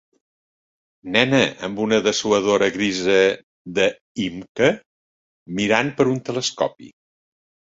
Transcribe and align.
Nena 1.15 1.41
amb 1.67 1.81
una 1.83 1.99
dessuadora 2.07 2.69
grisa 2.77 3.19
de 3.77 3.87
YMCA 4.25 4.71
mirant 5.61 5.93
per 6.01 6.09
un 6.17 6.21
telescopi. 6.31 6.91